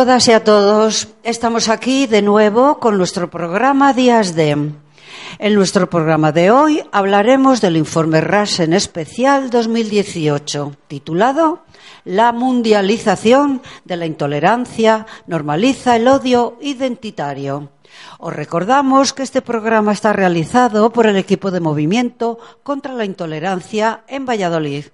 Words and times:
todas 0.00 0.28
y 0.28 0.32
a 0.32 0.42
todos. 0.42 1.08
Estamos 1.24 1.68
aquí 1.68 2.06
de 2.06 2.22
nuevo 2.22 2.78
con 2.80 2.96
nuestro 2.96 3.28
programa 3.28 3.92
Días 3.92 4.34
de. 4.34 4.72
En 5.38 5.54
nuestro 5.54 5.90
programa 5.90 6.32
de 6.32 6.50
hoy 6.50 6.82
hablaremos 6.90 7.60
del 7.60 7.76
informe 7.76 8.22
RASEN 8.22 8.72
especial 8.72 9.50
2018, 9.50 10.72
titulado 10.88 11.64
La 12.06 12.32
mundialización 12.32 13.60
de 13.84 13.98
la 13.98 14.06
intolerancia 14.06 15.04
normaliza 15.26 15.96
el 15.96 16.08
odio 16.08 16.56
identitario. 16.62 17.68
Os 18.18 18.32
recordamos 18.32 19.12
que 19.12 19.22
este 19.22 19.42
programa 19.42 19.92
está 19.92 20.14
realizado 20.14 20.94
por 20.94 21.08
el 21.08 21.16
equipo 21.16 21.50
de 21.50 21.60
movimiento 21.60 22.38
contra 22.62 22.94
la 22.94 23.04
intolerancia 23.04 24.02
en 24.08 24.24
Valladolid 24.24 24.86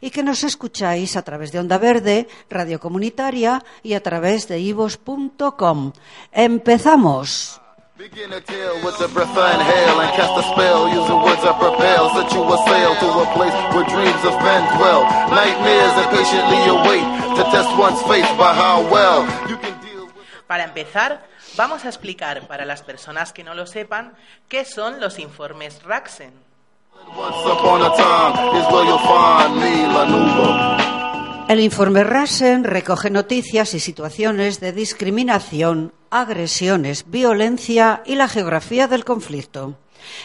y 0.00 0.10
que 0.10 0.22
nos 0.22 0.44
escucháis 0.44 1.16
a 1.16 1.22
través 1.22 1.52
de 1.52 1.58
Onda 1.58 1.78
Verde, 1.78 2.28
Radio 2.50 2.80
Comunitaria 2.80 3.64
y 3.82 3.94
a 3.94 4.02
través 4.02 4.48
de 4.48 4.60
ivos.com. 4.60 5.92
¡Empezamos! 6.32 7.60
Begin 7.96 8.32
a 8.32 8.40
tale 8.40 8.82
with 8.82 8.98
the 8.98 9.06
breath 9.06 9.38
I 9.38 9.54
inhale 9.54 10.00
and 10.00 10.10
cast 10.18 10.34
a 10.36 10.42
spell 10.50 10.88
using 10.88 11.14
words 11.22 11.44
I 11.46 11.54
propel. 11.56 12.10
Set 12.10 12.32
you 12.34 12.42
a 12.42 12.58
sail 12.66 12.90
to 12.98 13.06
a 13.22 13.26
place 13.38 13.54
where 13.70 13.86
dreams 13.86 14.24
of 14.26 14.34
men 14.42 14.62
dwell. 14.76 15.06
Nightmares 15.30 15.94
impatiently 16.02 16.58
await 16.74 17.06
to 17.38 17.42
test 17.54 17.70
one's 17.78 18.02
faith 18.02 18.26
by 18.36 18.52
how 18.52 18.82
well 18.90 19.22
you 19.48 19.56
can 19.58 19.78
deal 19.80 20.06
with... 20.06 20.26
Para 20.48 20.64
empezar, 20.64 21.24
vamos 21.56 21.84
a 21.84 21.88
explicar 21.88 22.48
para 22.48 22.64
las 22.64 22.82
personas 22.82 23.32
que 23.32 23.44
no 23.44 23.54
lo 23.54 23.64
sepan 23.64 24.14
qué 24.48 24.64
son 24.64 24.98
los 24.98 25.20
informes 25.20 25.80
Raxen. 25.84 26.32
El 31.48 31.60
informe 31.60 32.02
Rasen 32.02 32.64
recoge 32.64 33.10
noticias 33.10 33.74
y 33.74 33.80
situaciones 33.80 34.60
de 34.60 34.72
discriminación, 34.72 35.92
agresiones, 36.10 37.04
violencia 37.08 38.02
y 38.04 38.16
la 38.16 38.28
geografía 38.28 38.88
del 38.88 39.04
conflicto. 39.04 39.76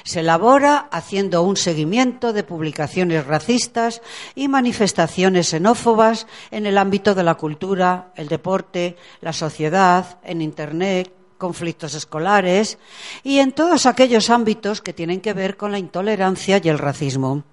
Se 0.04 0.22
elabora 0.22 0.88
haciendo 0.92 1.44
un 1.44 1.58
seguimiento 1.58 2.34
de 2.34 2.44
publicaciones 2.44 3.26
racistas 3.26 4.02
y 4.36 4.48
manifestaciones 4.48 5.50
xenófobas 5.50 6.28
en 6.52 6.66
el 6.66 6.78
ámbito 6.78 7.16
de 7.16 7.24
la 7.24 7.36
cultura, 7.36 8.12
el 8.16 8.28
deporte, 8.28 8.98
la 9.22 9.34
sociedad, 9.34 10.20
en 10.24 10.42
Internet, 10.42 11.14
conflictos 11.40 11.96
escolares 11.96 12.78
y 13.24 13.40
en 13.40 13.52
todos 13.52 13.88
aquellos 13.88 14.30
ámbitos 14.30 14.82
que 14.82 14.94
tienen 14.94 15.22
que 15.22 15.34
ver 15.34 15.58
con 15.58 15.72
la 15.72 15.80
intolerancia 15.80 16.62
y 16.64 16.70
el 16.70 16.78
racismo. 16.78 17.44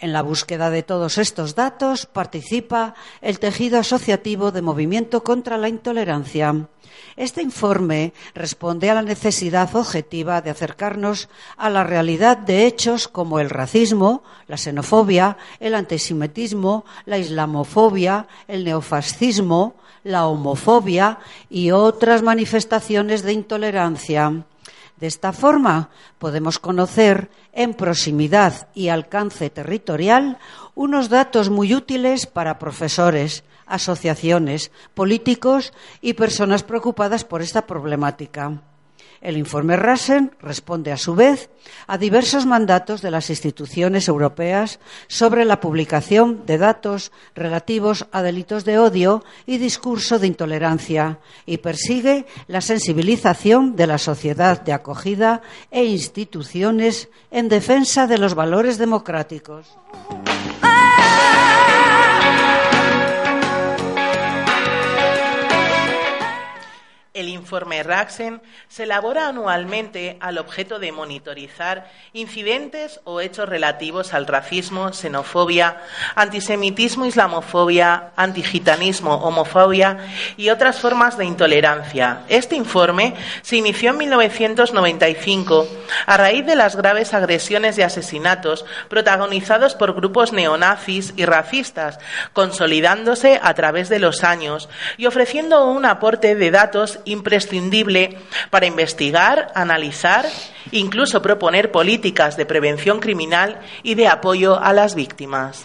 En 0.00 0.14
la 0.14 0.22
búsqueda 0.22 0.70
de 0.70 0.82
todos 0.82 1.18
estos 1.18 1.54
datos 1.54 2.06
participa 2.06 2.94
el 3.20 3.38
tejido 3.38 3.78
asociativo 3.78 4.50
de 4.50 4.62
Movimiento 4.62 5.22
contra 5.22 5.58
la 5.58 5.68
Intolerancia. 5.68 6.68
Este 7.16 7.42
informe 7.42 8.14
responde 8.34 8.88
a 8.88 8.94
la 8.94 9.02
necesidad 9.02 9.76
objetiva 9.76 10.40
de 10.40 10.48
acercarnos 10.48 11.28
a 11.58 11.68
la 11.68 11.84
realidad 11.84 12.38
de 12.38 12.66
hechos 12.66 13.08
como 13.08 13.40
el 13.40 13.50
racismo, 13.50 14.22
la 14.48 14.56
xenofobia, 14.56 15.36
el 15.60 15.74
antisemitismo, 15.74 16.86
la 17.04 17.18
islamofobia, 17.18 18.26
el 18.48 18.64
neofascismo, 18.64 19.74
la 20.02 20.26
homofobia 20.26 21.18
y 21.50 21.72
otras 21.72 22.22
manifestaciones 22.22 23.22
de 23.22 23.34
intolerancia. 23.34 24.46
De 25.00 25.06
esta 25.06 25.32
forma, 25.32 25.88
podemos 26.18 26.58
conocer 26.58 27.30
en 27.52 27.72
proximidad 27.74 28.68
y 28.74 28.88
alcance 28.88 29.48
territorial 29.48 30.38
unos 30.74 31.08
datos 31.08 31.48
muy 31.48 31.74
útiles 31.74 32.26
para 32.26 32.58
profesores, 32.58 33.42
asociaciones, 33.66 34.70
políticos 34.94 35.72
y 36.02 36.14
personas 36.14 36.62
preocupadas 36.62 37.24
por 37.24 37.40
esta 37.40 37.66
problemática. 37.66 38.60
El 39.20 39.36
informe 39.36 39.76
Rasen 39.76 40.34
responde, 40.40 40.92
a 40.92 40.96
su 40.96 41.14
vez, 41.14 41.50
a 41.86 41.98
diversos 41.98 42.46
mandatos 42.46 43.02
de 43.02 43.10
las 43.10 43.28
instituciones 43.28 44.08
europeas 44.08 44.80
sobre 45.08 45.44
la 45.44 45.60
publicación 45.60 46.46
de 46.46 46.56
datos 46.56 47.12
relativos 47.34 48.06
a 48.12 48.22
delitos 48.22 48.64
de 48.64 48.78
odio 48.78 49.22
y 49.44 49.58
discurso 49.58 50.18
de 50.18 50.26
intolerancia 50.26 51.18
y 51.44 51.58
persigue 51.58 52.24
la 52.46 52.62
sensibilización 52.62 53.76
de 53.76 53.86
la 53.86 53.98
sociedad 53.98 54.62
de 54.62 54.72
acogida 54.72 55.42
e 55.70 55.84
instituciones 55.84 57.10
en 57.30 57.50
defensa 57.50 58.06
de 58.06 58.16
los 58.16 58.34
valores 58.34 58.78
democráticos. 58.78 59.76
Informe 67.40 67.82
Raxen 67.82 68.42
se 68.68 68.82
elabora 68.82 69.26
anualmente 69.26 70.18
al 70.20 70.36
objeto 70.36 70.78
de 70.78 70.92
monitorizar 70.92 71.90
incidentes 72.12 73.00
o 73.04 73.22
hechos 73.22 73.48
relativos 73.48 74.12
al 74.12 74.26
racismo, 74.26 74.92
xenofobia, 74.92 75.78
antisemitismo, 76.14 77.06
islamofobia, 77.06 78.12
antigitanismo, 78.14 79.14
homofobia 79.14 79.96
y 80.36 80.50
otras 80.50 80.78
formas 80.80 81.16
de 81.16 81.24
intolerancia. 81.24 82.20
Este 82.28 82.56
informe 82.56 83.14
se 83.40 83.56
inició 83.56 83.90
en 83.90 83.98
1995 83.98 85.66
a 86.06 86.16
raíz 86.18 86.44
de 86.44 86.56
las 86.56 86.76
graves 86.76 87.14
agresiones 87.14 87.78
y 87.78 87.82
asesinatos 87.82 88.66
protagonizados 88.88 89.74
por 89.74 89.94
grupos 89.94 90.34
neonazis 90.34 91.14
y 91.16 91.24
racistas, 91.24 91.98
consolidándose 92.34 93.40
a 93.42 93.54
través 93.54 93.88
de 93.88 93.98
los 93.98 94.24
años 94.24 94.68
y 94.98 95.06
ofreciendo 95.06 95.64
un 95.64 95.86
aporte 95.86 96.34
de 96.34 96.50
datos 96.50 97.00
imprescindible 97.30 98.18
para 98.50 98.66
investigar, 98.66 99.52
analizar, 99.54 100.26
incluso 100.72 101.22
proponer 101.22 101.70
políticas 101.70 102.36
de 102.36 102.44
prevención 102.44 102.98
criminal 102.98 103.60
y 103.84 103.94
de 103.94 104.08
apoyo 104.08 104.58
a 104.60 104.72
las 104.72 104.96
víctimas. 104.96 105.64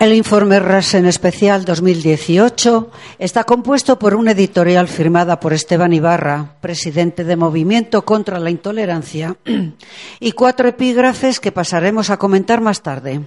El 0.00 0.12
informe 0.12 0.60
Rasen 0.60 1.06
Especial 1.06 1.64
2018 1.64 2.92
está 3.18 3.42
compuesto 3.42 3.98
por 3.98 4.14
una 4.14 4.30
editorial 4.30 4.86
firmada 4.86 5.40
por 5.40 5.52
Esteban 5.52 5.92
Ibarra, 5.92 6.54
presidente 6.60 7.24
de 7.24 7.34
Movimiento 7.34 8.04
contra 8.04 8.38
la 8.38 8.50
Intolerancia, 8.50 9.34
y 10.20 10.32
cuatro 10.32 10.68
epígrafes 10.68 11.40
que 11.40 11.50
pasaremos 11.50 12.10
a 12.10 12.16
comentar 12.16 12.60
más 12.60 12.80
tarde. 12.80 13.26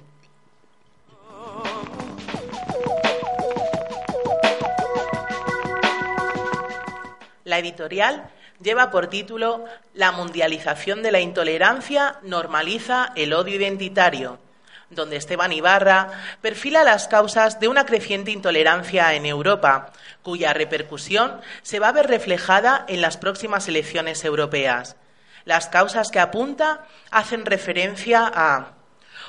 La 7.44 7.60
editorial 7.60 8.30
lleva 8.64 8.92
por 8.92 9.08
título 9.08 9.66
La 9.94 10.14
mundialización 10.14 11.04
de 11.04 11.12
la 11.12 11.20
intolerancia 11.20 12.20
normaliza 12.24 13.12
el 13.18 13.34
odio 13.34 13.58
identitario 13.58 14.40
donde 14.92 15.16
Esteban 15.16 15.54
Ibarra 15.54 16.10
perfila 16.42 16.84
las 16.84 17.08
causas 17.08 17.60
de 17.60 17.68
una 17.68 17.86
creciente 17.86 18.32
intolerancia 18.32 19.14
en 19.14 19.26
Europa, 19.26 19.92
cuya 20.22 20.54
repercusión 20.54 21.42
se 21.62 21.80
va 21.80 21.90
a 21.90 21.94
ver 21.94 22.08
reflejada 22.08 22.86
en 22.88 23.02
las 23.02 23.18
próximas 23.18 23.68
elecciones 23.68 24.24
europeas. 24.24 24.98
Las 25.46 25.68
causas 25.70 26.12
que 26.12 26.20
apunta 26.20 26.86
hacen 27.10 27.46
referencia 27.46 28.30
a 28.34 28.74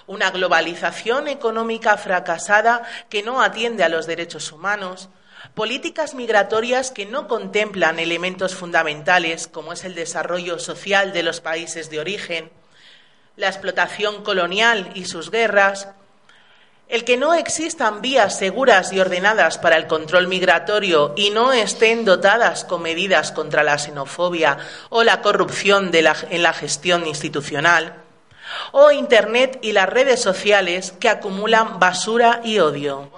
una 0.07 0.31
globalización 0.31 1.29
económica 1.29 1.97
fracasada 1.97 2.83
que 3.09 3.23
no 3.23 3.41
atiende 3.41 3.85
a 3.85 3.89
los 3.89 4.07
derechos 4.07 4.53
humanos, 4.53 5.09
políticas 5.55 6.15
migratorias 6.15 6.91
que 6.91 7.07
no 7.07 7.29
contemplan 7.29 7.99
elementos 7.99 8.55
fundamentales 8.55 9.49
como 9.49 9.73
es 9.73 9.85
el 9.85 9.95
desarrollo 9.95 10.59
social 10.59 11.13
de 11.13 11.23
los 11.23 11.41
países 11.41 11.89
de 11.89 12.01
origen, 12.01 12.51
la 13.43 13.49
explotación 13.49 14.23
colonial 14.23 14.93
y 14.95 15.05
sus 15.07 15.33
guerras, 15.33 15.89
el 16.87 17.05
que 17.05 17.17
no 17.17 17.35
existan 17.35 18.01
vías 18.01 18.39
seguras 18.39 18.93
y 18.93 19.01
ordenadas 19.01 19.59
para 19.59 19.77
el 19.77 19.89
control 19.89 20.29
migratorio 20.29 21.13
y 21.17 21.31
no 21.31 21.53
estén 21.53 22.05
dotadas 22.05 22.65
con 22.65 22.83
medidas 22.83 23.33
contra 23.33 23.65
la 23.65 23.79
xenofobia 23.79 24.59
o 24.91 25.03
la 25.03 25.23
corrupción 25.23 25.91
en 25.93 26.43
la 26.43 26.53
gestión 26.53 27.05
institucional, 27.09 28.05
o 28.71 28.93
Internet 28.93 29.59
y 29.61 29.73
las 29.73 29.89
redes 29.89 30.23
sociales 30.23 30.93
que 31.01 31.09
acumulan 31.09 31.81
basura 31.81 32.43
y 32.45 32.61
odio. 32.61 33.11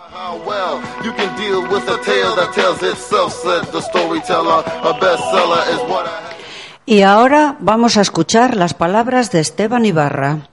Y 6.87 7.01
ahora 7.01 7.57
vamos 7.61 7.97
a 7.97 8.03
escuchar 8.03 8.57
las 8.57 8.75
palabras 8.75 9.31
de 9.33 9.41
Esteban 9.41 9.87
Ibarra. 9.87 10.49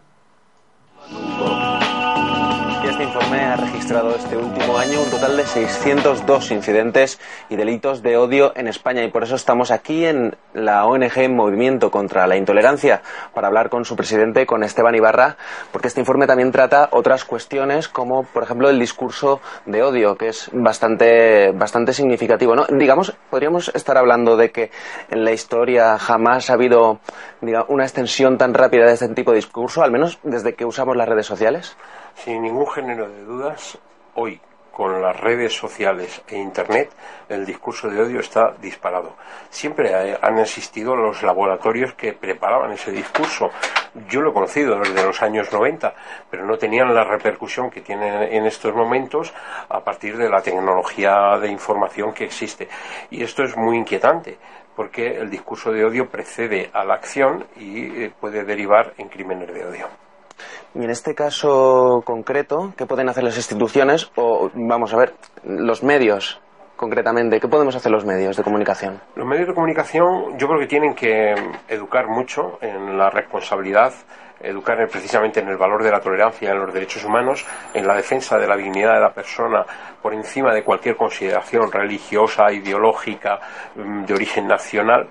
Este 3.91 4.37
último 4.37 4.77
año 4.77 5.01
un 5.01 5.09
total 5.09 5.35
de 5.35 5.45
602 5.45 6.51
incidentes 6.51 7.19
y 7.49 7.57
delitos 7.57 8.01
de 8.01 8.15
odio 8.15 8.53
en 8.55 8.69
España 8.69 9.03
y 9.03 9.09
por 9.09 9.23
eso 9.23 9.35
estamos 9.35 9.69
aquí 9.69 10.05
en 10.05 10.37
la 10.53 10.85
ONG 10.85 11.29
Movimiento 11.29 11.91
contra 11.91 12.25
la 12.25 12.37
Intolerancia 12.37 13.01
para 13.33 13.47
hablar 13.47 13.69
con 13.69 13.83
su 13.83 13.97
presidente, 13.97 14.45
con 14.45 14.63
Esteban 14.63 14.95
Ibarra, 14.95 15.35
porque 15.73 15.89
este 15.89 15.99
informe 15.99 16.25
también 16.25 16.53
trata 16.53 16.87
otras 16.91 17.25
cuestiones 17.25 17.89
como, 17.89 18.23
por 18.23 18.43
ejemplo, 18.43 18.69
el 18.69 18.79
discurso 18.79 19.41
de 19.65 19.83
odio, 19.83 20.15
que 20.15 20.29
es 20.29 20.49
bastante, 20.53 21.51
bastante 21.51 21.91
significativo. 21.91 22.55
¿no? 22.55 22.65
Digamos, 22.69 23.13
podríamos 23.29 23.71
estar 23.75 23.97
hablando 23.97 24.37
de 24.37 24.51
que 24.51 24.71
en 25.09 25.25
la 25.25 25.33
historia 25.33 25.97
jamás 25.99 26.49
ha 26.49 26.53
habido 26.53 27.01
una 27.67 27.83
extensión 27.83 28.37
tan 28.37 28.53
rápida 28.53 28.85
de 28.85 28.93
este 28.93 29.09
tipo 29.09 29.31
de 29.31 29.37
discurso, 29.37 29.83
al 29.83 29.91
menos 29.91 30.17
desde 30.23 30.55
que 30.55 30.63
usamos 30.63 30.95
las 30.95 31.09
redes 31.09 31.25
sociales. 31.25 31.75
Sin 32.15 32.41
ningún 32.41 32.67
género 32.67 33.09
de 33.09 33.23
dudas, 33.23 33.77
hoy, 34.15 34.39
con 34.71 35.01
las 35.01 35.19
redes 35.19 35.53
sociales 35.53 36.21
e 36.27 36.37
Internet, 36.37 36.91
el 37.29 37.45
discurso 37.45 37.89
de 37.89 38.01
odio 38.01 38.19
está 38.19 38.53
disparado. 38.61 39.15
Siempre 39.49 40.17
han 40.21 40.39
existido 40.39 40.95
los 40.95 41.23
laboratorios 41.23 41.93
que 41.93 42.13
preparaban 42.13 42.71
ese 42.71 42.91
discurso. 42.91 43.51
Yo 44.07 44.21
lo 44.21 44.31
he 44.31 44.33
conocido 44.33 44.79
desde 44.79 45.03
los 45.03 45.21
años 45.21 45.51
90, 45.51 45.93
pero 46.29 46.45
no 46.45 46.57
tenían 46.57 46.93
la 46.93 47.03
repercusión 47.03 47.69
que 47.69 47.81
tienen 47.81 48.23
en 48.23 48.45
estos 48.45 48.73
momentos 48.73 49.33
a 49.69 49.81
partir 49.81 50.17
de 50.17 50.29
la 50.29 50.41
tecnología 50.41 51.37
de 51.39 51.49
información 51.49 52.13
que 52.13 52.23
existe. 52.23 52.69
Y 53.09 53.23
esto 53.23 53.43
es 53.43 53.57
muy 53.57 53.77
inquietante 53.77 54.37
porque 54.75 55.17
el 55.17 55.29
discurso 55.29 55.71
de 55.71 55.85
odio 55.85 56.09
precede 56.09 56.69
a 56.73 56.83
la 56.85 56.95
acción 56.95 57.45
y 57.57 58.03
eh, 58.03 58.13
puede 58.19 58.43
derivar 58.43 58.93
en 58.97 59.09
crímenes 59.09 59.53
de 59.53 59.65
odio. 59.65 60.00
Y 60.73 60.83
en 60.83 60.89
este 60.89 61.13
caso 61.13 62.01
concreto, 62.05 62.73
¿qué 62.77 62.85
pueden 62.85 63.09
hacer 63.09 63.23
las 63.23 63.37
instituciones 63.37 64.11
o, 64.15 64.49
vamos 64.53 64.93
a 64.93 64.97
ver, 64.97 65.13
los 65.43 65.83
medios 65.83 66.39
concretamente? 66.75 67.39
¿Qué 67.39 67.47
podemos 67.47 67.75
hacer 67.75 67.91
los 67.91 68.05
medios 68.05 68.37
de 68.37 68.43
comunicación? 68.43 68.99
Los 69.15 69.27
medios 69.27 69.47
de 69.47 69.53
comunicación 69.53 70.37
yo 70.37 70.47
creo 70.47 70.59
que 70.59 70.67
tienen 70.67 70.95
que 70.95 71.35
educar 71.67 72.07
mucho 72.07 72.57
en 72.61 72.97
la 72.97 73.09
responsabilidad 73.09 73.93
educar 74.43 74.77
precisamente 74.87 75.39
en 75.39 75.49
el 75.49 75.57
valor 75.57 75.83
de 75.83 75.91
la 75.91 75.99
tolerancia, 75.99 76.51
en 76.51 76.59
los 76.59 76.73
derechos 76.73 77.03
humanos, 77.05 77.45
en 77.73 77.87
la 77.87 77.95
defensa 77.95 78.37
de 78.37 78.47
la 78.47 78.57
dignidad 78.57 78.95
de 78.95 79.01
la 79.01 79.13
persona 79.13 79.65
por 80.01 80.13
encima 80.13 80.53
de 80.53 80.63
cualquier 80.63 80.95
consideración 80.95 81.71
religiosa, 81.71 82.51
ideológica, 82.51 83.39
mm, 83.75 84.05
de 84.05 84.13
origen 84.13 84.47
nacional 84.47 85.09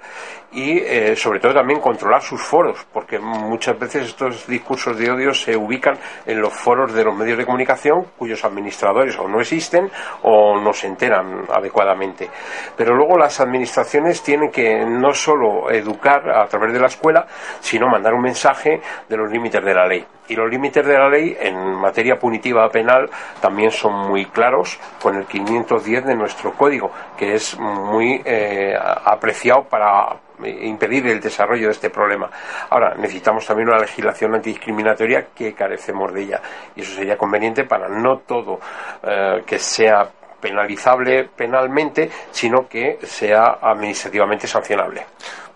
y 0.52 0.78
eh, 0.78 1.14
sobre 1.14 1.38
todo 1.38 1.54
también 1.54 1.80
controlar 1.80 2.22
sus 2.22 2.40
foros, 2.40 2.84
porque 2.92 3.18
muchas 3.18 3.78
veces 3.78 4.08
estos 4.08 4.46
discursos 4.46 4.98
de 4.98 5.10
odio 5.10 5.32
se 5.32 5.56
ubican 5.56 5.96
en 6.26 6.40
los 6.40 6.52
foros 6.52 6.92
de 6.92 7.04
los 7.04 7.16
medios 7.16 7.38
de 7.38 7.46
comunicación 7.46 8.06
cuyos 8.18 8.44
administradores 8.44 9.16
o 9.18 9.28
no 9.28 9.40
existen 9.40 9.90
o 10.22 10.60
no 10.60 10.72
se 10.72 10.88
enteran 10.88 11.44
adecuadamente. 11.48 12.28
Pero 12.76 12.94
luego 12.96 13.16
las 13.16 13.40
administraciones 13.40 14.22
tienen 14.22 14.50
que 14.50 14.84
no 14.84 15.12
solo 15.12 15.70
educar 15.70 16.28
a 16.28 16.46
través 16.46 16.72
de 16.72 16.80
la 16.80 16.88
escuela, 16.88 17.26
sino 17.60 17.86
mandar 17.88 18.14
un 18.14 18.22
mensaje 18.22 18.80
de 19.08 19.16
los 19.20 19.30
límites 19.30 19.64
de 19.64 19.74
la 19.74 19.86
ley. 19.86 20.04
Y 20.28 20.34
los 20.34 20.50
límites 20.50 20.84
de 20.84 20.98
la 20.98 21.08
ley 21.08 21.36
en 21.38 21.56
materia 21.74 22.18
punitiva 22.18 22.68
penal 22.68 23.08
también 23.40 23.70
son 23.70 24.08
muy 24.08 24.26
claros 24.26 24.78
con 25.02 25.16
el 25.16 25.26
510 25.26 26.06
de 26.06 26.14
nuestro 26.14 26.52
código, 26.52 26.90
que 27.16 27.34
es 27.34 27.58
muy 27.58 28.20
eh, 28.24 28.74
apreciado 29.04 29.64
para 29.64 30.16
impedir 30.44 31.06
el 31.06 31.20
desarrollo 31.20 31.66
de 31.66 31.72
este 31.72 31.90
problema. 31.90 32.30
Ahora, 32.70 32.94
necesitamos 32.94 33.46
también 33.46 33.68
una 33.68 33.78
legislación 33.78 34.34
antidiscriminatoria 34.34 35.26
que 35.34 35.52
carecemos 35.52 36.12
de 36.12 36.22
ella. 36.22 36.40
Y 36.74 36.80
eso 36.80 36.94
sería 36.94 37.16
conveniente 37.16 37.64
para 37.64 37.88
no 37.88 38.18
todo 38.18 38.58
eh, 39.02 39.42
que 39.46 39.58
sea 39.58 40.08
penalizable 40.40 41.28
penalmente, 41.36 42.10
sino 42.30 42.66
que 42.66 42.98
sea 43.02 43.58
administrativamente 43.60 44.46
sancionable. 44.46 45.04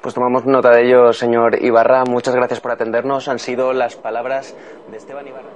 Pues 0.04 0.14
tomamos 0.14 0.44
nota 0.44 0.68
de 0.68 0.84
ello, 0.84 1.14
señor 1.14 1.64
Ibarra. 1.64 2.04
Muchas 2.04 2.34
gracias 2.34 2.60
por 2.60 2.70
atendernos. 2.70 3.26
Han 3.26 3.38
sido 3.38 3.72
las 3.72 3.96
palabras 3.96 4.54
de 4.90 4.98
Esteban 4.98 5.26
Ibarra. 5.26 5.48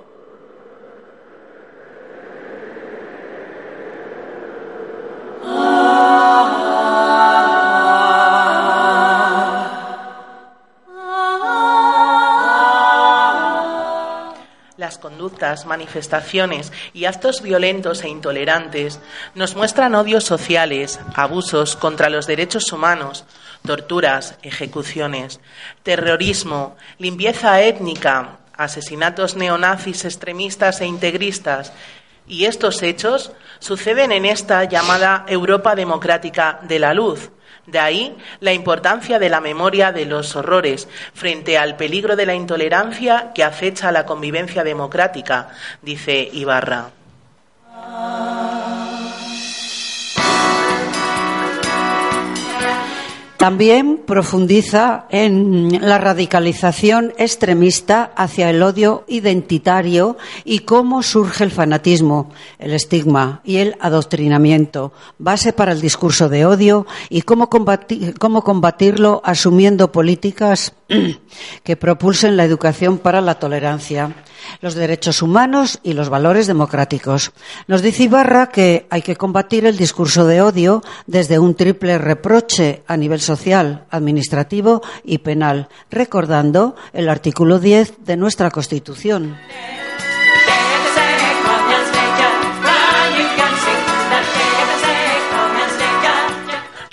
Las 14.89 14.97
conductas, 14.97 15.67
manifestaciones 15.67 16.73
y 16.95 17.05
actos 17.05 17.43
violentos 17.43 18.03
e 18.05 18.09
intolerantes 18.09 19.01
nos 19.35 19.55
muestran 19.55 19.95
odios 19.95 20.25
sociales, 20.25 20.99
abusos 21.15 21.77
contra 21.77 22.09
los 22.09 22.27
derechos 22.27 22.73
humanos, 22.73 23.27
torturas, 23.67 24.37
ejecuciones, 24.43 25.41
terrorismo, 25.83 26.75
limpieza 26.99 27.61
étnica, 27.61 28.39
asesinatos 28.57 29.37
neonazis 29.37 30.07
extremistas 30.07 30.81
e 30.81 30.87
integristas. 30.87 31.71
Y 32.27 32.47
estos 32.47 32.83
hechos 32.83 33.33
suceden 33.59 34.11
en 34.11 34.25
esta 34.25 34.65
llamada 34.65 35.27
Europa 35.29 35.75
Democrática 35.75 36.61
de 36.63 36.79
la 36.79 36.95
Luz. 36.95 37.31
De 37.69 37.79
ahí 37.79 38.17
la 38.41 38.55
importancia 38.55 39.19
de 39.19 39.29
la 39.29 39.43
memoria 39.43 39.93
de 39.93 40.07
los 40.07 40.35
horrores 40.37 40.89
frente 41.13 41.59
al 41.59 41.77
peligro 41.77 42.17
de 42.17 42.25
la 42.25 42.35
intolerancia 42.35 43.33
que 43.35 43.45
acecha 43.45 43.93
la 43.93 44.07
convivencia 44.07 44.65
democrática, 44.65 45.51
dice 45.83 46.31
Ibarra. 46.33 46.93
También 53.49 54.03
profundiza 54.05 55.07
en 55.09 55.81
la 55.81 55.97
radicalización 55.97 57.15
extremista 57.17 58.13
hacia 58.15 58.51
el 58.51 58.63
odio 58.63 59.05
identitario 59.09 60.19
y 60.45 60.59
cómo 60.59 61.03
surge 61.03 61.45
el 61.45 61.51
fanatismo, 61.51 62.31
el 62.59 62.75
estigma 62.75 63.41
y 63.45 63.57
el 63.57 63.75
adoctrinamiento, 63.81 64.93
base 65.19 65.55
para 65.55 65.73
el 65.73 65.81
discurso 65.81 66.29
de 66.29 66.45
odio 66.45 66.87
y 67.09 67.23
cómo, 67.23 67.49
combatirlo 67.49 69.23
asumiendo 69.25 69.93
políticas 69.93 70.75
que 71.65 71.77
propulsen 71.77 72.37
la 72.37 72.45
educación 72.45 72.99
para 72.99 73.23
la 73.23 73.39
tolerancia 73.39 74.15
los 74.61 74.75
derechos 74.75 75.23
humanos 75.23 75.81
y 75.83 75.93
los 75.93 76.09
valores 76.09 76.47
democráticos. 76.47 77.33
Nos 77.67 77.83
dice 77.83 78.05
Ibarra 78.05 78.49
que 78.49 78.87
hay 78.91 79.03
que 79.03 79.17
combatir 79.17 79.67
el 79.67 79.77
discurso 79.77 80.27
de 80.27 80.43
odio 80.43 80.83
desde 81.07 81.39
un 81.39 81.55
triple 81.55 81.99
reproche 81.99 82.83
a 82.87 82.97
nivel 82.97 83.21
social, 83.21 83.87
administrativo 83.91 84.83
y 85.05 85.19
penal, 85.19 85.69
recordando 85.91 86.77
el 86.93 87.09
artículo 87.09 87.59
10 87.59 88.05
de 88.05 88.17
nuestra 88.17 88.51
Constitución. 88.51 89.37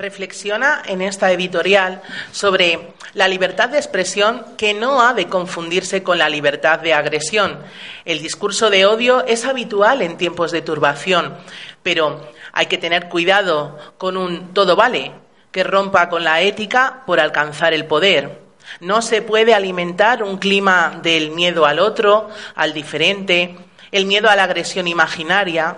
Reflexiona 0.06 0.84
en 0.86 1.02
esta 1.02 1.32
editorial 1.32 2.00
sobre 2.32 2.94
la 3.16 3.28
libertad 3.28 3.70
de 3.70 3.80
expresión 3.80 4.46
que 4.56 4.76
no 4.76 5.02
ha 5.02 5.16
de 5.16 5.28
confundirse 5.28 6.04
con 6.04 6.20
la 6.20 6.30
libertad 6.30 6.78
de 6.78 6.94
agresión. 6.94 7.58
El 8.06 8.22
discurso 8.22 8.70
de 8.70 8.86
odio 8.86 9.26
es 9.26 9.46
habitual 9.46 10.04
en 10.04 10.18
tiempos 10.18 10.52
de 10.52 10.62
turbación, 10.62 11.36
pero 11.82 12.22
hay 12.54 12.68
que 12.68 12.78
tener 12.78 13.10
cuidado 13.10 13.80
con 13.98 14.16
un 14.16 14.54
todo 14.54 14.76
vale 14.76 15.12
que 15.52 15.64
rompa 15.64 16.08
con 16.08 16.24
la 16.24 16.40
ética 16.42 17.02
por 17.08 17.20
alcanzar 17.20 17.74
el 17.74 17.86
poder. 17.86 18.42
No 18.82 19.02
se 19.02 19.24
puede 19.24 19.56
alimentar 19.56 20.22
un 20.22 20.38
clima 20.38 21.00
del 21.02 21.32
miedo 21.32 21.66
al 21.66 21.80
otro, 21.80 22.30
al 22.54 22.74
diferente, 22.74 23.58
el 23.92 24.06
miedo 24.06 24.30
a 24.30 24.36
la 24.36 24.44
agresión 24.44 24.88
imaginaria, 24.88 25.78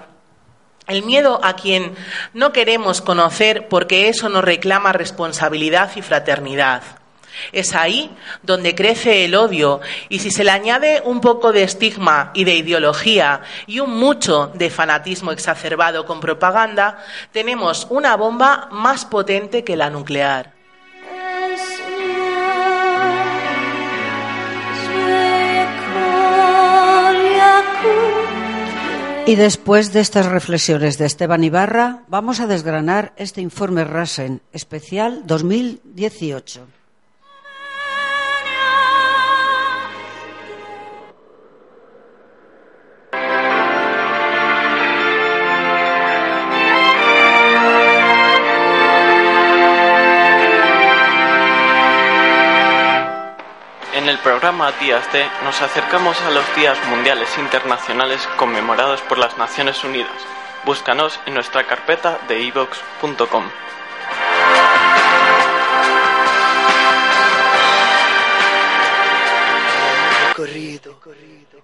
el 0.87 1.03
miedo 1.03 1.39
a 1.43 1.55
quien 1.55 1.95
no 2.33 2.53
queremos 2.53 3.01
conocer 3.01 3.67
porque 3.67 4.09
eso 4.09 4.29
nos 4.29 4.43
reclama 4.43 4.93
responsabilidad 4.93 5.91
y 5.95 6.01
fraternidad. 6.01 6.83
Es 7.51 7.75
ahí 7.75 8.15
donde 8.41 8.73
crece 8.73 9.25
el 9.25 9.35
odio 9.35 9.79
y 10.09 10.19
si 10.19 10.31
se 10.31 10.43
le 10.43 10.51
añade 10.51 11.01
un 11.05 11.21
poco 11.21 11.51
de 11.51 11.63
estigma 11.63 12.31
y 12.33 12.45
de 12.45 12.55
ideología 12.55 13.41
y 13.67 13.79
un 13.79 13.91
mucho 13.91 14.51
de 14.55 14.69
fanatismo 14.69 15.31
exacerbado 15.31 16.05
con 16.05 16.19
propaganda, 16.19 17.03
tenemos 17.31 17.85
una 17.89 18.15
bomba 18.17 18.69
más 18.71 19.05
potente 19.05 19.63
que 19.63 19.77
la 19.77 19.89
nuclear. 19.89 20.56
Y 29.27 29.35
después 29.35 29.91
de 29.91 29.99
estas 29.99 30.27
reflexiones 30.27 30.97
de 30.97 31.05
Esteban 31.05 31.43
Ibarra, 31.43 32.05
vamos 32.07 32.39
a 32.39 32.47
desgranar 32.47 33.11
este 33.17 33.41
informe 33.41 33.83
Rasen 33.83 34.41
especial 34.53 35.23
2018. 35.27 36.76
Programa 54.39 54.71
Días 54.73 55.11
de 55.11 55.25
nos 55.43 55.59
acercamos 55.63 56.21
a 56.21 56.29
los 56.29 56.45
días 56.55 56.77
mundiales 56.89 57.27
internacionales 57.39 58.21
conmemorados 58.37 59.01
por 59.01 59.17
las 59.17 59.35
Naciones 59.35 59.83
Unidas. 59.83 60.13
Búscanos 60.63 61.19
en 61.25 61.33
nuestra 61.33 61.65
carpeta 61.65 62.19
de 62.27 62.39
ivox.com. 62.41 63.49
Corrido 70.35 70.99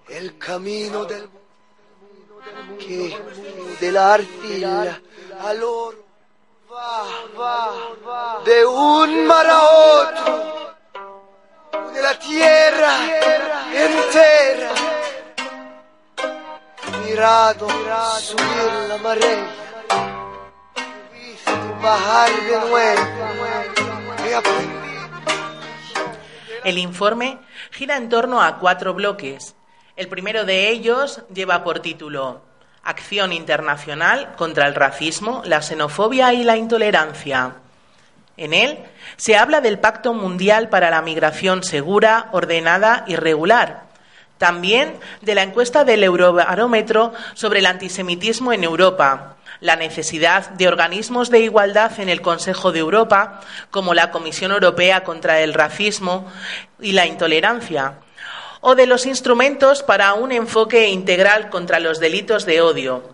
el 0.08 0.36
camino 0.38 1.04
del 1.04 1.28
que 2.80 3.16
de 3.78 3.92
la 3.92 4.14
arcilla 4.14 5.00
al 5.44 5.62
oro 5.62 6.04
de 8.44 8.66
un 8.66 9.26
mar 9.28 9.46
a 9.46 9.62
otro 9.62 10.53
la 12.04 12.18
tierra 12.18 12.94
entera. 13.72 14.72
Mirado 17.02 17.66
la 18.88 18.98
marea, 19.02 19.46
bajar 21.82 22.30
de. 22.30 23.14
El 26.64 26.76
informe 26.78 27.38
gira 27.70 27.96
en 27.96 28.10
torno 28.10 28.42
a 28.42 28.58
cuatro 28.58 28.92
bloques. 28.92 29.54
El 29.96 30.08
primero 30.08 30.44
de 30.44 30.68
ellos 30.68 31.22
lleva 31.32 31.64
por 31.64 31.80
título 31.80 32.42
Acción 32.82 33.32
Internacional 33.32 34.34
contra 34.36 34.66
el 34.66 34.74
Racismo, 34.74 35.40
la 35.46 35.62
Xenofobia 35.62 36.34
y 36.34 36.44
la 36.44 36.58
Intolerancia. 36.58 37.63
En 38.36 38.52
él 38.52 38.78
se 39.16 39.36
habla 39.36 39.60
del 39.60 39.78
Pacto 39.78 40.12
Mundial 40.12 40.68
para 40.68 40.90
la 40.90 41.02
Migración 41.02 41.62
Segura, 41.62 42.28
Ordenada 42.32 43.04
y 43.06 43.16
Regular. 43.16 43.84
También 44.38 44.98
de 45.22 45.34
la 45.36 45.42
encuesta 45.42 45.84
del 45.84 46.02
Eurobarómetro 46.02 47.12
sobre 47.34 47.60
el 47.60 47.66
antisemitismo 47.66 48.52
en 48.52 48.64
Europa, 48.64 49.36
la 49.60 49.76
necesidad 49.76 50.50
de 50.50 50.66
organismos 50.66 51.30
de 51.30 51.40
igualdad 51.40 51.98
en 52.00 52.08
el 52.08 52.20
Consejo 52.20 52.72
de 52.72 52.80
Europa, 52.80 53.40
como 53.70 53.94
la 53.94 54.10
Comisión 54.10 54.50
Europea 54.50 55.04
contra 55.04 55.40
el 55.40 55.54
Racismo 55.54 56.30
y 56.80 56.92
la 56.92 57.06
Intolerancia, 57.06 57.98
o 58.60 58.74
de 58.74 58.86
los 58.86 59.06
instrumentos 59.06 59.82
para 59.82 60.14
un 60.14 60.32
enfoque 60.32 60.88
integral 60.88 61.50
contra 61.50 61.78
los 61.78 62.00
delitos 62.00 62.44
de 62.44 62.60
odio, 62.60 63.13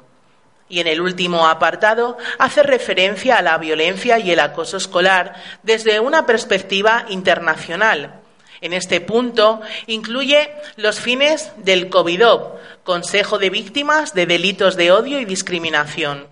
y 0.70 0.80
en 0.80 0.86
el 0.86 1.02
último 1.02 1.46
apartado 1.46 2.16
hace 2.38 2.62
referencia 2.62 3.36
a 3.36 3.42
la 3.42 3.58
violencia 3.58 4.18
y 4.18 4.30
el 4.30 4.40
acoso 4.40 4.78
escolar 4.78 5.34
desde 5.62 6.00
una 6.00 6.24
perspectiva 6.24 7.04
internacional. 7.10 8.20
En 8.62 8.72
este 8.72 9.00
punto 9.00 9.60
incluye 9.86 10.50
los 10.76 11.00
fines 11.00 11.52
del 11.56 11.90
COVIDOP, 11.90 12.58
Consejo 12.84 13.38
de 13.38 13.50
Víctimas 13.50 14.14
de 14.14 14.26
Delitos 14.26 14.76
de 14.76 14.92
Odio 14.92 15.18
y 15.18 15.24
Discriminación. 15.24 16.28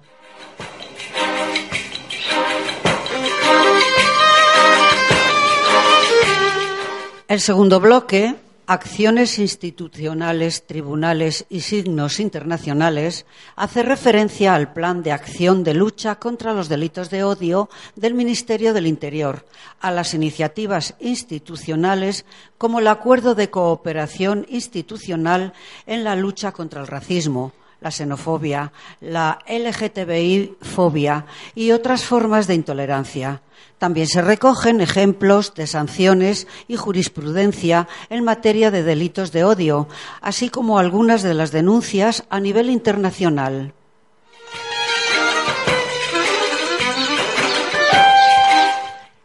El 7.26 7.40
segundo 7.40 7.80
bloque 7.80 8.37
acciones 8.69 9.39
institucionales, 9.39 10.67
tribunales 10.67 11.47
y 11.49 11.61
signos 11.61 12.21
internacionales 12.21 13.25
hace 13.57 13.83
referencia 13.83 14.55
al 14.55 14.75
Plan 14.75 15.03
de 15.03 15.11
Acción 15.11 15.65
de 15.65 15.73
Lucha 15.73 16.17
contra 16.17 16.53
los 16.53 16.69
Delitos 16.69 17.09
de 17.09 17.25
Odio 17.25 17.71
del 17.97 18.13
Ministerio 18.13 18.75
del 18.75 18.87
Interior, 18.87 19.47
a 19.81 19.91
las 19.91 20.13
iniciativas 20.13 20.95
institucionales 21.01 22.27
como 22.59 22.81
el 22.81 22.89
Acuerdo 22.89 23.35
de 23.35 23.49
Cooperación 23.49 24.47
Institucional 24.51 25.55
en 25.87 26.05
la 26.05 26.15
lucha 26.15 26.53
contra 26.53 26.83
el 26.83 26.89
racismo, 26.89 27.55
la 27.81 27.91
xenofobia, 27.91 28.73
la 29.01 29.39
LGTBI-fobia 29.47 31.27
y 31.55 31.71
otras 31.73 32.05
formas 32.05 32.47
de 32.47 32.55
intolerancia. 32.55 33.43
También 33.79 34.09
se 34.09 34.23
recogen 34.23 34.81
ejemplos 34.81 35.55
de 35.55 35.67
sanciones 35.67 36.49
y 36.67 36.77
jurisprudencia 36.77 37.87
en 38.11 38.25
materia 38.25 38.71
de 38.71 38.83
delitos 38.83 39.31
de 39.31 39.45
odio, 39.45 39.89
así 40.21 40.51
como 40.51 40.79
algunas 40.79 41.23
de 41.23 41.35
las 41.35 41.53
denuncias 41.53 42.25
a 42.29 42.41
nivel 42.41 42.71
internacional. 42.71 43.73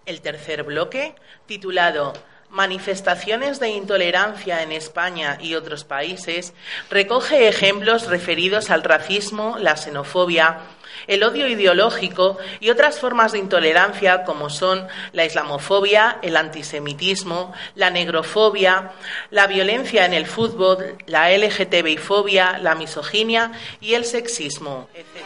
El 0.06 0.22
tercer 0.22 0.64
bloque, 0.64 1.16
titulado 1.48 2.14
Manifestaciones 2.54 3.60
de 3.60 3.70
intolerancia 3.70 4.62
en 4.62 4.72
España 4.72 5.40
y 5.42 5.56
otros 5.56 5.84
países, 5.84 6.54
recoge 6.92 7.48
ejemplos 7.48 8.08
referidos 8.08 8.70
al 8.70 8.84
racismo, 8.84 9.58
la 9.60 9.76
xenofobia, 9.76 10.60
el 11.08 11.24
odio 11.24 11.48
ideológico 11.48 12.38
y 12.60 12.70
otras 12.70 13.00
formas 13.00 13.32
de 13.32 13.40
intolerancia 13.40 14.24
como 14.24 14.52
son 14.52 14.88
la 15.14 15.26
islamofobia, 15.26 16.20
el 16.22 16.38
antisemitismo, 16.38 17.54
la 17.74 17.90
negrofobia, 17.90 18.92
la 19.32 19.48
violencia 19.48 20.06
en 20.06 20.14
el 20.14 20.28
fútbol, 20.28 20.98
la 21.08 21.32
LGTBI-fobia, 21.36 22.60
la 22.60 22.76
misoginia 22.76 23.52
y 23.82 23.96
el 23.96 24.06
sexismo, 24.06 24.90
etc. 24.94 25.24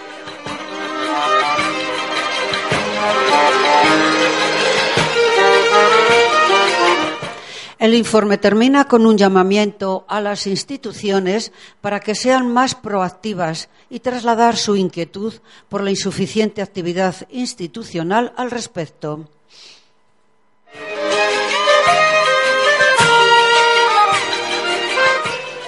El 7.80 7.94
informe 7.94 8.40
termina 8.40 8.86
con 8.86 9.06
un 9.06 9.18
llamamiento 9.18 10.04
a 10.08 10.20
las 10.20 10.48
instituciones 10.48 11.52
para 11.80 12.00
que 12.00 12.16
sean 12.16 12.52
más 12.52 12.74
proactivas 12.74 13.70
y 13.90 14.00
trasladar 14.00 14.58
su 14.58 14.76
inquietud 14.76 15.36
por 15.70 15.84
la 15.84 15.92
insuficiente 15.92 16.64
actividad 16.64 17.16
institucional 17.30 18.34
al 18.36 18.50
respecto. 18.50 19.30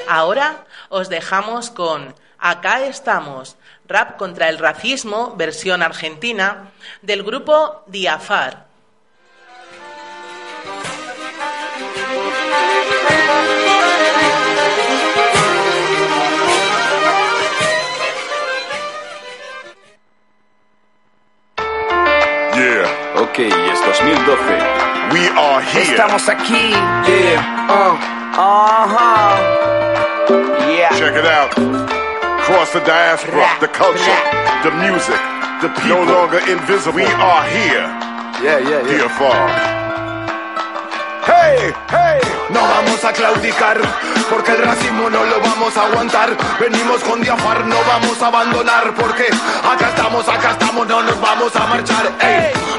Ahora 0.08 0.66
os 0.90 1.10
dejamos 1.10 1.70
con 1.70 2.16
Acá 2.40 2.86
estamos, 2.86 3.58
rap 3.86 4.18
contra 4.18 4.48
el 4.48 4.58
racismo, 4.58 5.36
versión 5.36 5.84
argentina, 5.84 6.72
del 7.02 7.22
grupo 7.22 7.84
Diafar. 7.88 8.69
2012. 24.10 25.14
We 25.14 25.28
are 25.38 25.62
here. 25.62 25.94
Estamos 25.94 26.28
aquí. 26.30 26.72
Yeah. 27.06 27.70
Uh. 27.70 27.94
Uh-huh. 28.34 29.38
Yeah. 30.66 30.90
Check 30.98 31.14
it 31.16 31.26
out. 31.26 31.52
Cross 32.42 32.74
the 32.74 32.80
diaspora, 32.80 33.38
Rap, 33.38 33.60
the 33.62 33.68
culture, 33.68 34.00
rap. 34.10 34.64
the 34.64 34.72
music, 34.82 35.20
the 35.62 35.70
people. 35.82 36.06
No 36.06 36.14
longer 36.26 36.40
invisible. 36.50 36.96
We 36.96 37.06
are 37.06 37.44
here. 37.54 37.86
Yeah, 38.42 38.58
yeah, 38.58 38.82
yeah. 38.82 38.88
Here 38.90 39.10
for. 39.10 39.79
No 42.50 42.62
vamos 42.62 43.04
a 43.04 43.14
claudicar, 43.14 43.80
porque 44.30 44.52
el 44.52 44.64
racismo 44.64 45.10
no 45.10 45.24
lo 45.24 45.40
vamos 45.40 45.76
a 45.78 45.84
aguantar. 45.86 46.36
Venimos 46.60 47.04
con 47.04 47.22
diafar, 47.22 47.66
no 47.66 47.78
vamos 47.88 48.22
a 48.22 48.28
abandonar, 48.28 48.94
porque 48.96 49.28
acá 49.72 49.90
estamos, 49.90 50.28
acá 50.28 50.52
estamos, 50.52 50.88
no 50.88 51.02
nos 51.04 51.20
vamos 51.22 51.56
a 51.56 51.68
marchar. 51.68 52.12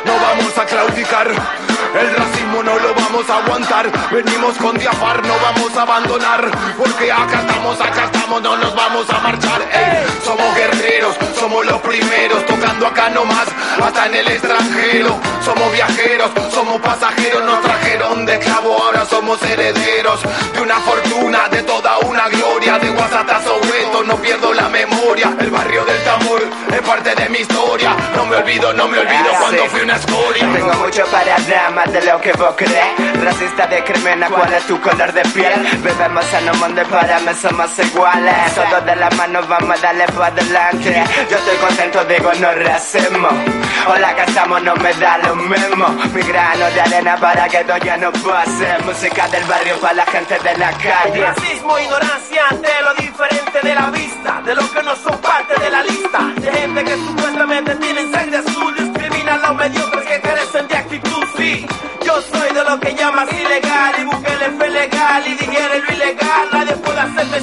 No 0.05 0.13
vamos 0.15 0.59
a 0.59 0.65
claudicar. 0.65 1.70
El 1.93 2.17
racismo 2.17 2.63
no 2.63 2.79
lo 2.79 2.95
vamos 2.95 3.29
a 3.29 3.39
aguantar. 3.39 3.91
Venimos 4.13 4.57
con 4.59 4.79
diafar, 4.79 5.27
no 5.27 5.35
vamos 5.43 5.77
a 5.77 5.83
abandonar. 5.83 6.51
Porque 6.79 7.11
acá 7.11 7.41
estamos, 7.41 7.81
acá 7.81 8.05
estamos, 8.05 8.43
no 8.43 8.57
nos 8.57 8.75
vamos 8.75 9.11
a 9.11 9.19
marchar. 9.19 9.61
Ey, 9.73 10.07
somos 10.25 10.55
guerreros, 10.55 11.17
somos 11.39 11.67
los 11.67 11.81
primeros, 11.81 12.47
tocando 12.47 12.87
acá 12.87 13.11
nomás, 13.11 13.49
hasta 13.83 14.07
en 14.07 14.15
el 14.15 14.29
extranjero. 14.29 15.19
Somos 15.45 15.73
viajeros, 15.73 16.31
somos 16.53 16.81
pasajeros, 16.81 17.45
nos 17.45 17.61
trajeron 17.61 18.25
de 18.25 18.35
esclavo, 18.35 18.83
ahora 18.83 19.05
somos 19.07 19.43
herederos 19.43 20.21
de 20.55 20.61
una 20.61 20.77
fortuna, 20.81 21.49
de 21.49 21.63
toda 21.65 21.99
una 21.99 22.29
gloria. 22.29 22.79
De 22.79 22.91
Guasata 22.91 23.43
Soweto, 23.43 24.05
no 24.05 24.17
pierdo 24.17 24.55
la 24.55 24.69
memoria. 24.69 25.35
El 25.41 25.51
barrio 25.51 25.85
del 25.85 26.03
tambor 26.05 26.20
es 26.81 26.89
parte 26.89 27.15
de 27.15 27.29
mi 27.29 27.39
historia. 27.39 27.97
No 28.17 28.27
me 28.27 28.37
olvido, 28.37 28.73
no 28.73 28.89
me 28.89 28.99
olvido 28.99 29.31
cuando 29.39 29.65
fui 29.67 29.81
una 29.81 29.97
escoria. 29.97 30.53
Tengo 30.53 30.75
mucho 30.75 31.05
para 31.07 31.39
dar 31.39 31.73
más 31.73 31.93
de 31.93 32.03
lo 32.03 32.21
que 32.21 32.33
vos 32.33 32.55
crees 32.57 33.11
racista 33.21 33.67
discrimina 33.67 34.29
cuál 34.29 34.53
es 34.53 34.67
tu 34.67 34.81
color 34.81 35.13
de 35.13 35.23
piel. 35.23 35.53
Vivemos 35.83 36.33
en 36.33 36.51
un 36.51 36.59
mundo 36.59 36.83
y 36.83 36.85
para 36.87 37.19
mí 37.21 37.33
somos 37.41 37.79
iguales. 37.79 38.55
Todos 38.55 38.85
de 38.85 38.97
la 38.97 39.11
mano 39.11 39.41
vamos 39.47 39.79
a 39.79 39.83
darle 39.83 40.07
para 40.07 40.27
adelante. 40.27 41.05
Yo 41.31 41.37
estoy 41.37 41.57
contento, 41.57 42.05
digo 42.05 42.31
no 42.41 42.53
racismo. 42.53 43.29
Hola 43.87 44.15
que 44.15 44.23
estamos, 44.23 44.63
no 44.63 44.75
me 44.77 44.93
da 44.95 45.19
lo 45.19 45.37
mismo. 45.37 45.89
Mi 46.15 46.23
grano 46.23 46.71
de 46.71 46.81
arena 46.81 47.17
para 47.17 47.49
que 47.49 47.61
esto 47.61 47.77
ya 47.79 47.97
no 47.97 48.13
pase. 48.13 48.69
Música 48.85 49.29
del 49.29 49.45
barrio 49.45 49.79
para 49.81 49.95
la 49.95 50.07
gente 50.07 50.39
de 50.39 50.57
la 50.57 50.71
calle. 50.73 51.21
Racismo, 51.21 51.79
ignorancia 51.79 52.43
ante 52.51 52.71
lo 52.83 52.95
diferente 52.95 53.59
de 53.63 53.75
la 53.75 53.87
vista. 53.91 54.43
De 54.45 54.55
los 54.55 54.71
que 54.71 54.83
no 54.83 54.97
son 54.97 55.19
parte 55.19 55.61
de 55.61 55.71
la 55.71 55.83
lista. 55.83 56.19
De 56.37 56.69
gente 56.75 56.85
que 56.85 56.97
supuestamente 56.97 57.75
tienen 57.77 58.13
sangre 58.13 58.37
azul. 58.39 58.75
Discrimina 58.77 59.35
a 59.35 59.39
los 59.39 59.57
mediocres 59.57 60.07
que 60.07 60.21
carecen 60.21 60.69
de 60.69 60.77
actitud. 60.77 61.25
Sí, 61.37 61.67
yo 62.05 62.23
soy 62.23 62.55
de 62.55 62.65
lo 62.65 62.81
que 62.81 62.95
llamas 62.95 63.29
ilegal. 63.33 63.95
Y 64.01 64.05
Bukele 64.05 64.51
fue 64.57 64.71
legal 64.71 65.23
y 65.27 65.31
digiere 65.35 65.79
lo 65.81 65.95
ilegal. 65.95 66.49
Nadie 66.53 66.77
puede 66.77 67.01
hacerme 67.01 67.41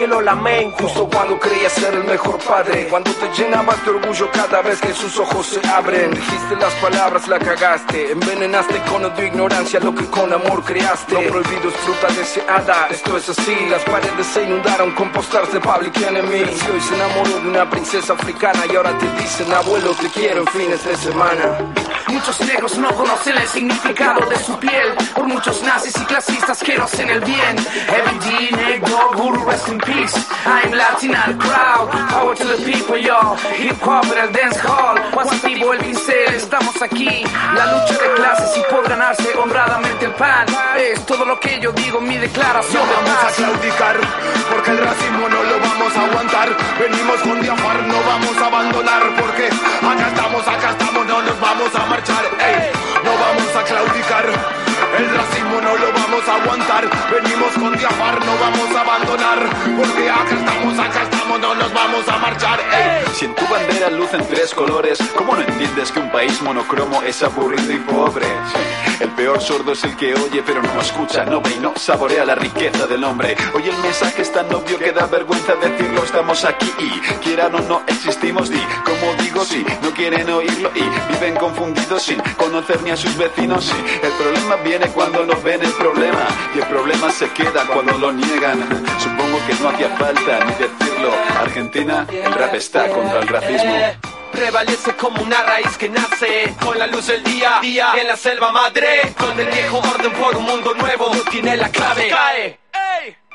que 0.00 0.06
lo 0.06 0.22
lamento. 0.22 0.84
Justo 0.84 1.06
cuando 1.12 1.38
creías 1.38 1.72
ser 1.72 1.92
el 1.92 2.04
mejor 2.04 2.38
padre, 2.38 2.86
cuando 2.88 3.10
te 3.12 3.28
llenabas 3.34 3.84
de 3.84 3.90
orgullo 3.90 4.30
cada 4.32 4.62
vez 4.62 4.80
que 4.80 4.94
sus 4.94 5.18
ojos 5.18 5.46
se 5.46 5.60
abren. 5.68 6.10
Dijiste 6.12 6.56
las 6.56 6.72
palabras, 6.76 7.28
la 7.28 7.38
cagaste, 7.38 8.12
envenenaste 8.12 8.80
con 8.90 9.04
odio 9.04 9.26
ignorancia 9.26 9.78
lo 9.80 9.94
que 9.94 10.06
con 10.06 10.32
amor 10.32 10.64
creaste. 10.64 11.12
Lo 11.12 11.30
prohibido 11.30 11.68
es 11.68 11.76
fruta 11.76 12.06
deseada, 12.14 12.88
esto 12.90 13.18
es 13.18 13.28
así. 13.28 13.54
Las 13.68 13.84
paredes 13.84 14.26
se 14.26 14.42
inundaron 14.42 14.90
con 14.92 15.12
posters 15.12 15.52
de 15.52 15.60
Public 15.60 15.94
Enemy. 15.98 16.38
Y 16.38 16.70
hoy 16.72 16.80
se 16.80 16.94
enamoró 16.94 17.38
de 17.38 17.48
una 17.48 17.68
princesa 17.68 18.14
africana 18.14 18.60
y 18.72 18.76
ahora 18.76 18.96
te 18.96 19.06
dicen 19.20 19.52
abuelo 19.52 19.94
te 20.00 20.08
quiero 20.08 20.40
en 20.40 20.46
fines 20.46 20.82
de 20.82 20.96
semana. 20.96 21.58
Muchos 22.08 22.40
negros 22.40 22.78
no 22.78 22.88
conocen 22.94 23.36
el 23.36 23.48
significado 23.48 24.26
de 24.26 24.36
su 24.38 24.58
piel. 24.58 24.94
Por 25.14 25.26
muchos 25.26 25.62
nazis 25.62 25.94
y 25.96 26.04
clasistas 26.06 26.58
que 26.60 26.78
no 26.78 26.84
hacen 26.84 27.10
el 27.10 27.20
bien. 27.20 27.56
Every 27.88 28.18
D, 28.18 28.56
negro, 28.56 29.10
guru, 29.14 29.44
rest 29.44 29.68
in 29.68 29.78
peace. 29.78 29.89
I'm 29.90 30.70
Latin 30.70 31.12
crowd. 31.38 31.90
Power 32.10 32.34
to 32.36 32.44
the 32.44 32.62
people, 32.62 32.96
yo. 32.96 33.34
Hip 33.58 33.82
hop 33.82 34.04
en 34.12 34.18
el 34.24 34.32
dance 34.32 34.60
hall. 34.60 34.96
Más 35.16 35.42
vivo 35.42 35.72
el 35.72 35.80
pincel, 35.80 36.34
estamos 36.34 36.80
aquí. 36.80 37.24
La 37.56 37.66
lucha 37.72 37.98
de 37.98 38.14
clases 38.14 38.56
y 38.56 38.72
por 38.72 38.88
ganarse 38.88 39.28
honradamente 39.36 40.04
el 40.04 40.12
pan. 40.12 40.46
Es 40.78 41.04
todo 41.06 41.24
lo 41.24 41.40
que 41.40 41.58
yo 41.60 41.72
digo 41.72 42.00
mi 42.00 42.16
declaración 42.16 42.82
No 42.86 42.92
vamos 42.94 43.24
a 43.24 43.30
claudicar, 43.34 43.96
porque 44.50 44.70
el 44.70 44.78
racismo 44.78 45.28
no 45.28 45.42
lo 45.42 45.58
vamos 45.58 45.96
a 45.96 46.04
aguantar. 46.06 46.48
Venimos 46.78 47.20
con 47.22 47.40
diafar, 47.40 47.82
no 47.82 47.98
vamos 48.04 48.36
a 48.38 48.46
abandonar, 48.46 49.02
porque 49.18 49.46
acá 49.46 50.08
estamos, 50.08 50.46
acá 50.46 50.70
estamos, 50.70 51.06
no 51.06 51.22
nos 51.22 51.40
vamos 51.40 51.74
a 51.74 51.86
marchar. 51.86 52.24
Ey, 52.38 52.70
no 53.04 53.10
vamos 53.10 53.56
a 53.56 53.62
claudicar, 53.64 54.69
el 54.98 55.10
racismo 55.10 55.60
no 55.60 55.76
lo 55.76 55.92
vamos 55.92 56.28
a 56.28 56.34
aguantar. 56.42 56.90
Venimos 57.10 57.52
con 57.54 57.76
diafar, 57.76 58.24
no 58.24 58.32
vamos 58.38 58.76
a 58.76 58.80
abandonar, 58.80 59.38
porque 59.76 60.10
acá 60.10 60.34
estamos, 60.34 60.78
acá 60.78 61.02
estamos, 61.02 61.40
no 61.40 61.54
nos 61.54 61.72
vamos 61.72 62.08
a 62.08 62.18
marchar. 62.18 62.60
Si 63.14 63.24
en 63.24 63.34
tu 63.34 63.46
bandera 63.46 63.90
lucen 63.90 64.26
tres 64.28 64.54
colores, 64.54 64.98
¿cómo 65.16 65.34
no 65.34 65.42
entiendes 65.42 65.92
que 65.92 66.00
un 66.00 66.10
país 66.10 66.40
monocromo 66.42 67.02
es 67.02 67.22
aburrido 67.22 67.72
y 67.72 67.78
pobre? 67.78 68.26
El 69.00 69.10
peor 69.10 69.40
sordo 69.40 69.72
es 69.72 69.82
el 69.84 69.96
que 69.96 70.14
oye 70.14 70.42
pero 70.44 70.62
no 70.62 70.80
escucha, 70.80 71.24
no 71.24 71.40
ve 71.40 71.52
y 71.56 71.60
no 71.60 71.72
saborea 71.76 72.24
la 72.24 72.34
riqueza 72.34 72.86
del 72.86 73.04
hombre. 73.04 73.36
Oye 73.54 73.70
el 73.70 73.78
mensaje 73.78 74.22
es 74.22 74.32
tan 74.32 74.52
obvio 74.54 74.78
que 74.78 74.92
da 74.92 75.06
vergüenza 75.06 75.54
decirlo, 75.54 76.04
estamos 76.04 76.44
aquí 76.44 76.70
y 76.78 77.00
quieran 77.22 77.54
o 77.54 77.60
no 77.60 77.82
existimos 77.86 78.50
y 78.50 78.60
como 78.84 79.14
digo 79.22 79.44
sí, 79.44 79.64
no 79.82 79.90
quieren 79.90 80.28
oírlo 80.30 80.70
y 80.74 81.12
viven 81.12 81.36
confundidos 81.36 82.02
sin 82.02 82.20
conocer 82.36 82.82
ni 82.82 82.90
a 82.90 82.96
sus 82.96 83.16
vecinos. 83.16 83.72
El 84.02 84.12
problema 84.12 84.56
cuando 84.78 85.26
no 85.26 85.34
ven 85.42 85.60
el 85.62 85.72
problema 85.72 86.28
y 86.54 86.58
el 86.58 86.66
problema 86.66 87.10
se 87.10 87.28
queda 87.30 87.66
cuando 87.66 87.98
lo 87.98 88.12
niegan. 88.12 88.60
Supongo 89.00 89.44
que 89.46 89.54
no 89.54 89.68
hacía 89.70 89.88
falta 89.96 90.44
ni 90.44 90.52
decirlo. 90.52 91.12
Argentina, 91.40 92.06
el 92.08 92.32
rap 92.32 92.54
está 92.54 92.88
contra 92.88 93.18
el 93.18 93.28
racismo. 93.28 93.74
Prevalece 94.30 94.94
como 94.94 95.22
una 95.22 95.42
raíz 95.42 95.76
que 95.76 95.88
nace 95.88 96.54
con 96.64 96.78
la 96.78 96.86
luz 96.86 97.08
del 97.08 97.22
día, 97.24 97.58
día 97.60 97.92
en 98.00 98.06
la 98.06 98.16
selva 98.16 98.52
madre, 98.52 99.12
donde 99.18 99.42
el 99.42 99.50
viejo 99.50 99.78
orden 99.78 100.12
por 100.12 100.36
un 100.36 100.44
mundo 100.44 100.72
nuevo 100.74 101.10
tiene 101.30 101.56
la 101.56 101.68
clave. 101.68 102.08
Cae. 102.08 102.60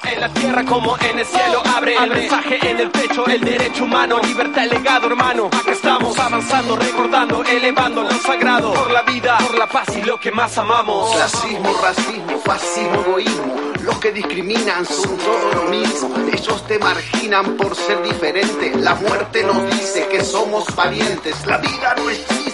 En 0.08 0.22
la 0.22 0.30
tierra 0.30 0.63
como 0.65 0.98
en 1.00 1.20
el 1.20 1.26
cielo 1.26 1.62
abre 1.76 1.96
el 1.96 2.10
mensaje 2.10 2.60
en 2.70 2.80
el 2.80 2.91
pecho, 2.91 3.26
el 3.28 3.41
derecho 3.41 3.84
humano, 3.86 4.20
libertad 4.20 4.63
el 4.63 4.70
legado 4.70 5.08
hermano. 5.08 5.48
Acá 5.48 5.72
estamos 5.72 6.18
avanzando, 6.20 6.76
recordando, 6.76 7.44
elevando 7.44 8.04
lo 8.04 8.12
sagrado 8.12 8.74
por 8.74 8.91
la 8.91 9.02
vida, 9.02 9.38
por 9.39 9.58
la 9.58 9.68
paz 9.68 9.88
y 9.98 10.02
lo 10.04 10.20
que 10.20 10.32
más 10.32 10.58
amamos. 10.58 11.13
Clasismo, 11.15 11.74
racismo, 11.82 12.35
fascismo, 12.45 13.01
egoísmo. 13.01 13.55
Los 13.81 13.99
que 13.99 14.12
discriminan 14.12 14.86
son 14.86 15.17
todo 15.17 15.53
lo 15.53 15.63
mismo. 15.69 16.15
Ellos 16.31 16.65
te 16.67 16.79
marginan 16.79 17.58
por 17.58 17.75
ser 17.75 18.01
diferente. 18.03 18.71
La 18.77 18.95
muerte 18.95 19.43
nos 19.43 19.69
dice 19.71 20.08
que 20.08 20.23
somos 20.23 20.65
parientes. 20.71 21.45
La 21.45 21.58
vida 21.58 21.95
no 21.97 22.10
existe 22.10 22.45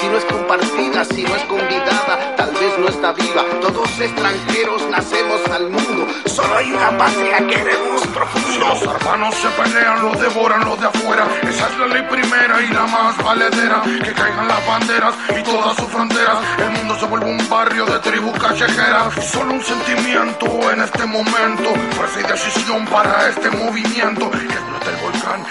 si 0.00 0.08
no 0.08 0.16
es 0.16 0.24
compartida, 0.24 1.04
si 1.04 1.22
no 1.22 1.36
es 1.36 1.42
convidada. 1.44 2.36
Tal 2.36 2.50
vez 2.52 2.78
no 2.78 2.88
está 2.88 3.12
viva. 3.12 3.44
Todos 3.60 4.00
extranjeros 4.00 4.82
nacemos 4.90 5.40
al 5.50 5.70
mundo. 5.70 6.06
Solo 6.26 6.56
hay 6.56 6.72
una 6.72 6.96
patria 6.96 7.38
que 7.38 7.54
queremos 7.54 8.06
profundo. 8.06 8.68
Los 8.68 8.82
hermanos 8.82 9.34
se 9.34 9.48
pelean, 9.48 10.02
los 10.02 10.20
devoran 10.20 10.64
los 10.64 10.80
de 10.80 10.86
afuera. 10.86 11.26
Esa 11.42 11.68
es 11.68 11.78
la 11.78 11.86
ley 11.88 12.02
primera 12.08 12.62
y 12.62 12.68
la 12.72 12.86
más 12.86 13.16
valedera. 13.18 13.82
Que 13.82 14.12
caigan 14.12 14.48
las 14.48 14.66
banderas 14.66 15.14
y 15.38 15.42
todas 15.42 15.76
sus 15.76 15.88
fronteras. 15.88 16.38
El 16.58 16.70
mundo 16.70 16.98
se 16.98 17.06
vuelve 17.06 17.26
un 17.26 17.48
barrio 17.50 17.84
de 17.84 17.98
tribus 17.98 18.38
callejeras. 18.38 19.14
Solo 19.38 19.52
un 19.54 19.62
sentimiento 19.62 20.72
en 20.72 20.80
este 20.80 21.06
momento. 21.06 21.72
Fuerza 21.92 22.20
y 22.20 22.24
decisión 22.24 22.84
para 22.86 23.28
este 23.28 23.48
movimiento. 23.50 24.28
Que 24.32 24.38
explote 24.38 24.90
el 24.90 24.96
volcán 24.96 25.44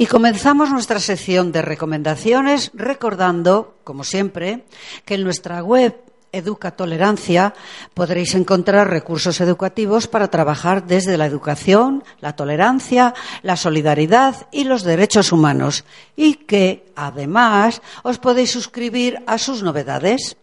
Y 0.00 0.06
comenzamos 0.06 0.70
nuestra 0.70 0.98
sección 0.98 1.52
de 1.52 1.60
recomendaciones 1.60 2.70
recordando, 2.72 3.76
como 3.84 4.02
siempre, 4.02 4.64
que 5.04 5.16
en 5.16 5.24
nuestra 5.24 5.62
web 5.62 5.94
Educa 6.32 6.70
Tolerancia 6.70 7.52
podréis 7.92 8.34
encontrar 8.34 8.88
recursos 8.88 9.42
educativos 9.42 10.08
para 10.08 10.28
trabajar 10.28 10.86
desde 10.86 11.18
la 11.18 11.26
educación, 11.26 12.02
la 12.20 12.34
tolerancia, 12.34 13.12
la 13.42 13.56
solidaridad 13.56 14.48
y 14.50 14.64
los 14.64 14.84
derechos 14.84 15.32
humanos 15.32 15.84
y 16.16 16.36
que, 16.46 16.90
además, 16.96 17.82
os 18.02 18.16
podéis 18.16 18.52
suscribir 18.52 19.22
a 19.26 19.36
sus 19.36 19.62
novedades. 19.62 20.38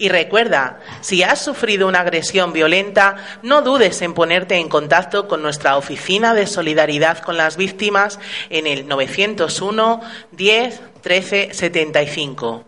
Y 0.01 0.11
recuerda, 0.11 0.79
si 1.01 1.25
has 1.25 1.43
sufrido 1.45 1.89
una 1.89 2.01
agresión 2.01 2.53
violenta, 2.53 3.17
no 3.43 3.63
dudes 3.63 4.01
en 4.01 4.15
ponerte 4.15 4.55
en 4.55 4.69
contacto 4.69 5.27
con 5.27 5.43
nuestra 5.43 5.77
oficina 5.77 6.35
de 6.35 6.47
solidaridad 6.47 7.19
con 7.19 7.37
las 7.37 7.57
víctimas 7.57 8.21
en 8.49 8.69
el 8.69 8.87
901 8.87 10.01
10 10.31 10.81
13 11.03 11.49
75. 11.53 12.65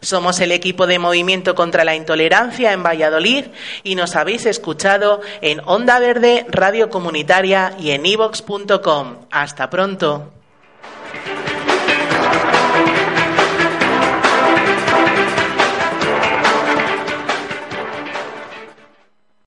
Somos 0.00 0.38
el 0.38 0.52
equipo 0.52 0.86
de 0.86 1.00
Movimiento 1.00 1.56
contra 1.56 1.84
la 1.84 1.96
Intolerancia 1.96 2.72
en 2.72 2.84
Valladolid 2.84 3.46
y 3.82 3.96
nos 3.96 4.14
habéis 4.14 4.46
escuchado 4.46 5.20
en 5.40 5.60
Onda 5.64 5.98
Verde, 5.98 6.46
Radio 6.48 6.90
Comunitaria 6.90 7.74
y 7.80 7.90
en 7.90 8.06
ivox.com. 8.06 9.16
Hasta 9.32 9.68
pronto. 9.68 10.32